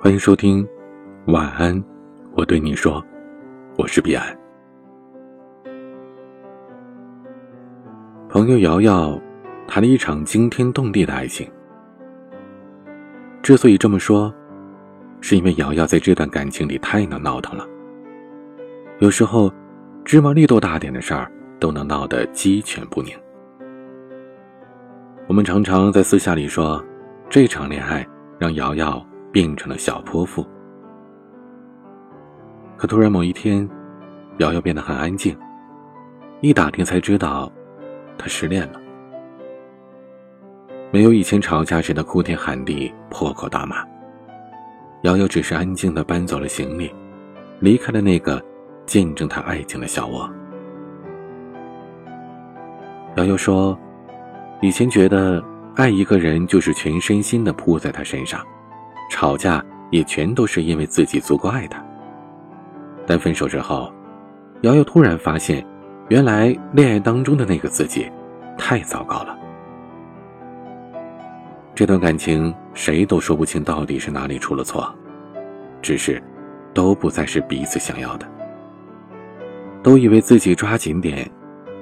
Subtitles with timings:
[0.00, 0.64] 欢迎收听，
[1.26, 1.84] 晚安，
[2.36, 3.04] 我对你说，
[3.76, 4.24] 我是彼岸。
[8.28, 9.20] 朋友瑶瑶
[9.66, 11.50] 谈了一场惊天动地的爱情。
[13.42, 14.32] 之所以这么说，
[15.20, 17.66] 是因为瑶瑶在这段感情里太能闹腾了。
[19.00, 19.52] 有时候，
[20.04, 23.12] 芝麻绿豆大点的事儿都能闹得鸡犬不宁。
[25.26, 26.80] 我们常常在私下里说，
[27.28, 28.06] 这场恋爱
[28.38, 30.46] 让瑶瑶变成了小泼妇。
[32.76, 33.68] 可突然某一天，
[34.38, 35.36] 瑶瑶变得很安静，
[36.40, 37.50] 一打听才知道，
[38.16, 38.80] 她失恋了。
[40.90, 43.84] 没有以前吵架时的哭天喊地、破口大骂，
[45.02, 46.94] 瑶瑶只是安静的搬走了行李，
[47.60, 48.42] 离开了那个
[48.86, 50.28] 见证她爱情的小窝。
[53.16, 53.78] 瑶瑶说。
[54.60, 55.40] 以前觉得
[55.76, 58.44] 爱一个人就是全身心的扑在他身上，
[59.08, 61.84] 吵架也全都是因为自己足够爱他。
[63.06, 63.92] 但分手之后，
[64.62, 65.64] 瑶瑶突然发现，
[66.08, 68.10] 原来恋爱当中的那个自己，
[68.56, 69.38] 太糟糕了。
[71.74, 74.92] 这段感情谁都说不清到底是哪里出了错，
[75.80, 76.22] 只是，
[76.74, 78.26] 都不再是彼此想要的。
[79.82, 81.30] 都以为自己抓紧点，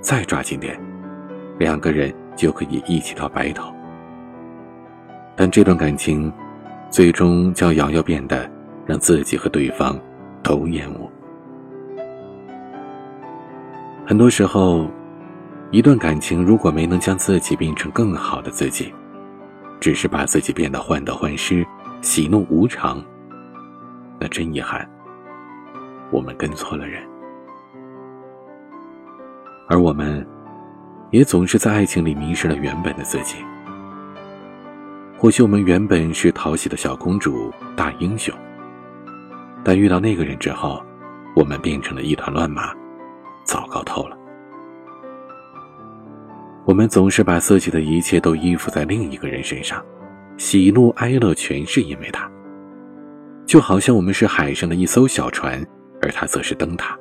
[0.00, 0.78] 再抓紧点，
[1.58, 2.14] 两个人。
[2.38, 3.74] 就可以一起到白头，
[5.34, 6.32] 但这段感情，
[6.90, 8.50] 最终叫瑶瑶变得
[8.86, 9.98] 让自己和对方
[10.42, 11.10] 都厌恶。
[14.06, 14.88] 很多时候，
[15.70, 18.92] 一段感情如果没能将自己变成更好的自己，
[19.80, 21.66] 只是把自己变得患得患失、
[22.00, 23.04] 喜怒无常，
[24.18, 24.88] 那真遗憾，
[26.10, 27.02] 我们跟错了人，
[29.68, 30.26] 而我们。
[31.10, 33.38] 也总是在爱情里迷失了原本的自己。
[35.20, 38.32] 或许我们原本是讨喜的小公主、大英雄，
[39.64, 40.80] 但遇到那个人之后，
[41.34, 42.72] 我们变成了一团乱麻，
[43.44, 44.16] 糟糕透了。
[46.64, 49.84] 我们总是把自己的一切都依附在另一个人身上，
[50.36, 52.30] 喜怒哀乐全是因为他，
[53.44, 55.60] 就好像我们是海上的一艘小船，
[56.00, 56.96] 而他则是灯塔。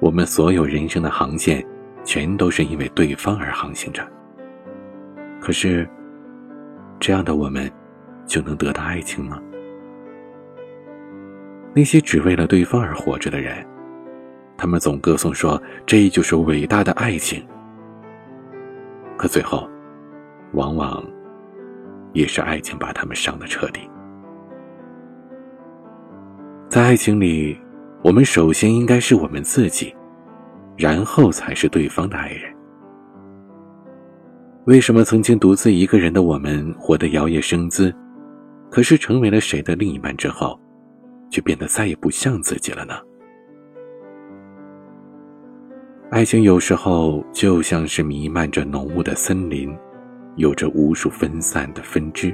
[0.00, 1.66] 我们所有人生的航线。
[2.04, 4.04] 全都是因为对方而航行着。
[5.40, 5.88] 可是，
[7.02, 7.68] 这样的我们，
[8.26, 9.42] 就能得到爱情吗？
[11.74, 13.66] 那些只为了对方而活着的人，
[14.56, 17.44] 他们总歌颂说这就是伟大的爱情。
[19.16, 19.68] 可最后，
[20.52, 21.04] 往往
[22.12, 23.80] 也是爱情把他们伤得彻底。
[26.68, 27.60] 在爱情里，
[28.04, 29.92] 我们首先应该是我们自己。
[30.76, 32.51] 然后才是对方的爱人。
[34.66, 37.92] 为什么曾经独自一个人的我们活得摇曳生姿，
[38.70, 40.56] 可是成为了谁的另一半之后，
[41.28, 42.94] 却变得再也不像自己了呢？
[46.12, 49.76] 爱情有时候就像是弥漫着浓雾的森林，
[50.36, 52.32] 有着无数分散的分支。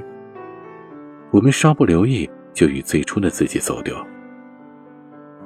[1.31, 3.95] 我们稍不留意，就与最初的自己走丢。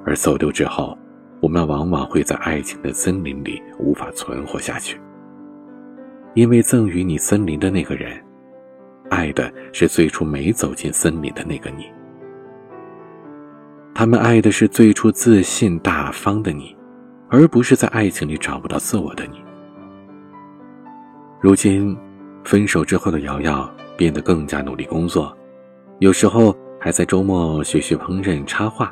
[0.05, 0.97] 而走丢之后，
[1.41, 4.99] 我们往往会在爱情的森林里无法存活下去，
[6.33, 8.19] 因为赠予你森林的那个人，
[9.09, 11.85] 爱的是最初没走进森林的那个你。
[13.93, 16.75] 他们爱的是最初自信大方的你，
[17.29, 19.43] 而不是在爱情里找不到自我的你。
[21.39, 21.95] 如今，
[22.43, 25.35] 分手之后的瑶瑶变得更加努力工作，
[25.99, 28.91] 有时候还在周末学学烹饪、插画。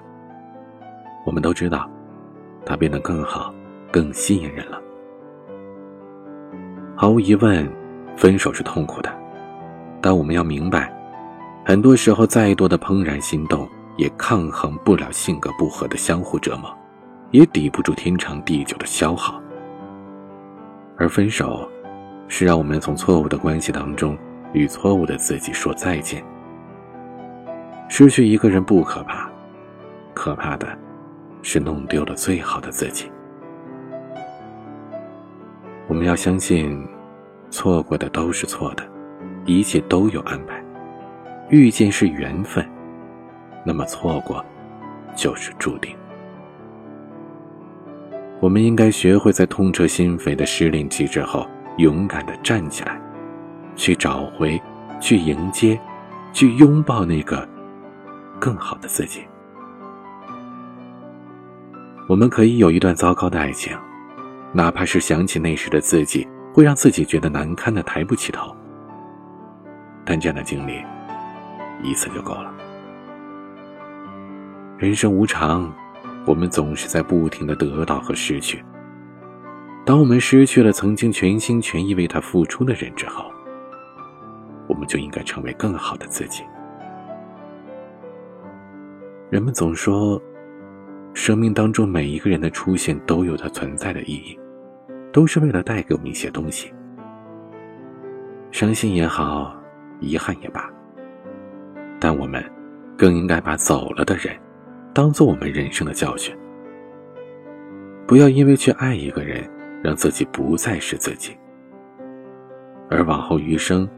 [1.25, 1.89] 我们都知道。
[2.63, 3.51] 他变得更好，
[3.91, 4.79] 更吸引人了。
[7.01, 7.67] 毫无疑问，
[8.15, 9.11] 分手是痛苦的，
[9.99, 10.93] 但我们要明白，
[11.65, 13.67] 很多时候再多的怦然心动，
[13.97, 16.71] 也抗衡不了性格不合的相互折磨，
[17.31, 19.41] 也抵不住天长地久的消耗。
[20.95, 21.67] 而分手，
[22.27, 24.15] 是让我们从错误的关系当中
[24.53, 26.23] 与错误的自己说再见。
[27.89, 29.27] 失去一个人不可怕，
[30.13, 30.67] 可怕的。
[31.41, 33.11] 是弄丢了最好的自己。
[35.91, 36.87] 我们要相信，
[37.49, 38.89] 错过的都是错的，
[39.43, 40.63] 一切都有安排。
[41.49, 42.65] 遇见是缘分，
[43.65, 44.41] 那么错过
[45.17, 45.93] 就是注定。
[48.39, 51.45] 我们应该学会在痛彻心扉的失恋期之后，
[51.75, 52.97] 勇敢的站起来，
[53.75, 54.57] 去找回，
[55.01, 55.77] 去迎接，
[56.31, 57.45] 去拥抱那个
[58.39, 59.25] 更好的自己。
[62.07, 63.77] 我们可以有一段糟糕的爱情，
[64.53, 68.55] 哪怕是想起那时的自己，会让自己觉得难堪的抬不起头。
[70.03, 70.83] 但这样的经历，
[71.81, 72.53] 一次就够了。
[74.77, 75.71] 人生无常，
[76.25, 78.63] 我们总是在不停的得到和失去。
[79.85, 83.25] 当我们失去了曾经全心全意为他付出的人之后，
[84.67, 86.43] 我们就应该成为更好的自己。
[89.29, 90.21] 人们总说，
[91.13, 94.37] 生命当中每一个人的出现都有它存在的意义，
[95.11, 96.73] 都是为了带给我们一些东西。
[98.51, 99.55] 伤心也好，
[99.99, 100.69] 遗憾也罢，
[101.99, 102.43] 但我们
[102.97, 104.35] 更应该把走了的人
[104.93, 106.35] 当做我们人生的教训，
[108.05, 109.43] 不要因为去爱一个人。
[109.83, 111.35] 让自己不再是自己，
[112.87, 113.89] 而往后余生，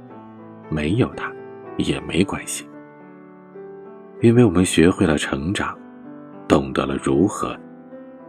[0.70, 1.30] 没有他，
[1.76, 2.66] 也没关系，
[4.22, 5.78] 因为我们学会了成长，
[6.48, 7.54] 懂得了如何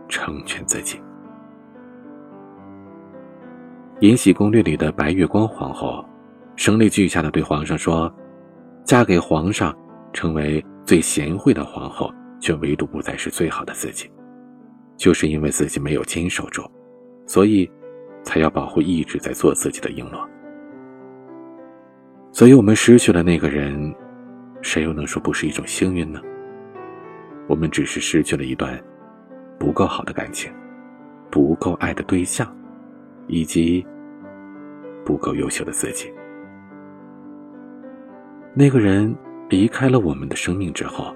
[0.08, 0.98] 成全自己。
[4.04, 6.04] 《延禧攻略》里的白月光皇后，
[6.56, 8.14] 声泪俱下的对皇上说
[8.84, 9.74] ：“嫁给皇上，
[10.12, 14.10] 成为最贤惠的皇后，却唯独不再是最好的自己，
[14.98, 16.62] 就是因为自己没有坚守住。”
[17.24, 17.66] 所以，
[18.22, 20.22] 才要保护一直在做自己的璎珞。
[22.30, 23.94] 所以我们失去了那个人，
[24.60, 26.20] 谁又能说不是一种幸运呢？
[27.48, 28.78] 我们只是失去了一段
[29.58, 30.52] 不够好的感情，
[31.30, 32.54] 不够爱的对象，
[33.28, 33.82] 以及
[35.04, 36.12] 不够优秀的自己。
[38.54, 39.14] 那个人
[39.48, 41.14] 离开了我们的生命之后，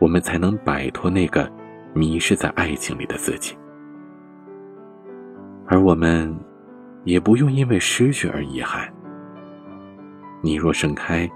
[0.00, 1.50] 我们才能摆脱那个
[1.94, 3.56] 迷失在爱情里的自己。
[5.66, 6.34] 而我们，
[7.04, 8.92] 也不用因为失去而遗憾。
[10.42, 11.30] 你若盛开，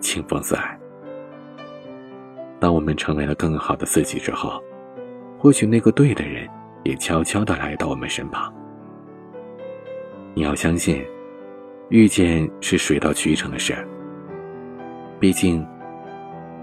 [0.00, 0.78] 清风自来。
[2.60, 4.62] 当我们成为了更好的自己之后，
[5.38, 6.48] 或许那个对的人
[6.84, 8.52] 也悄悄的来到我们身旁。
[10.38, 11.04] 你要相信，
[11.88, 13.74] 遇见是水到渠成的事。
[15.18, 15.66] 毕竟，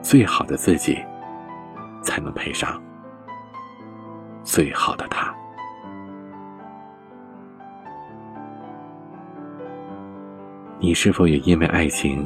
[0.01, 0.97] 最好的自己，
[2.01, 2.81] 才能配上
[4.45, 5.35] 最好的他。
[10.79, 12.25] 你是否也因为爱情，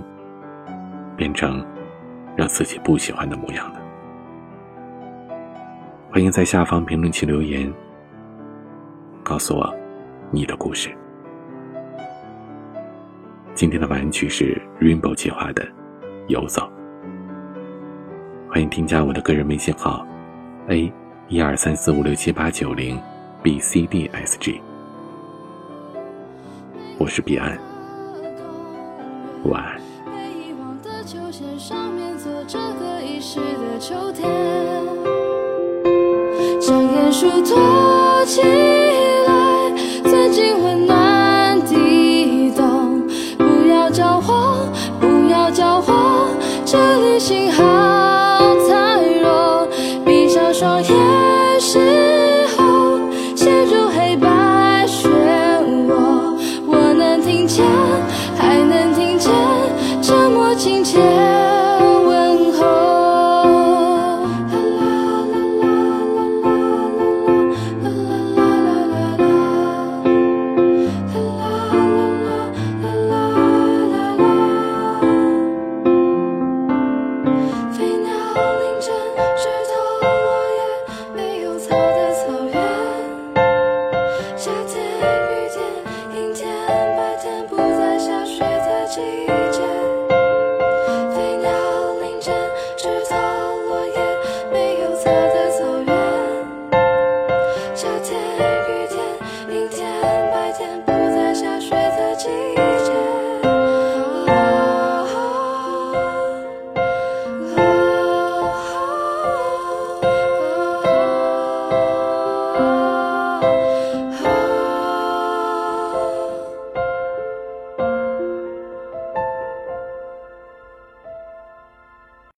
[1.17, 1.65] 变成
[2.35, 3.79] 让自己不喜欢的模样呢？
[6.11, 7.73] 欢迎在下方评论区留言，
[9.23, 9.75] 告诉我
[10.29, 10.95] 你的故事。
[13.59, 15.61] 今天的晚曲是 Rainbow 计划的
[16.29, 16.61] 《游走》，
[18.49, 20.07] 欢迎添加我的个人微信号
[20.69, 20.89] ：a
[21.27, 22.97] 一二三四五六七八九零
[23.43, 24.61] b c d s g，
[26.97, 27.59] 我是彼岸。
[29.43, 29.77] 晚安。
[33.77, 34.29] 秋天
[36.61, 38.41] 将叶树托起
[47.29, 47.58] watching